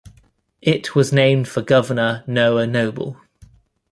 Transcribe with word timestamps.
It 0.63 0.95
was 0.95 1.13
named 1.13 1.47
for 1.47 1.61
Governor 1.61 2.23
Noah 2.25 2.65
Noble. 2.65 3.17